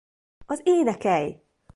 Az 0.45 0.61
Énekelj! 0.65 1.41